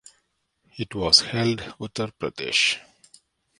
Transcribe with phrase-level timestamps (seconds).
[0.79, 2.79] It was held Uttar Pradesh.